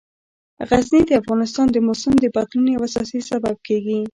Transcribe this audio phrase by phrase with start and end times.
[0.69, 3.99] غزني د افغانستان د موسم د بدلون یو اساسي سبب کېږي.